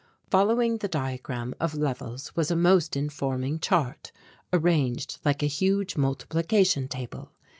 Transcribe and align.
Following 0.31 0.79
the 0.79 0.87
diagram 0.87 1.53
of 1.59 1.75
levels 1.75 2.35
was 2.35 2.49
a 2.49 2.55
most 2.55 2.95
informing 2.95 3.59
chart 3.59 4.11
arranged 4.51 5.19
like 5.23 5.43
a 5.43 5.45
huge 5.45 5.95
multiplication 5.95 6.87
table. 6.87 7.33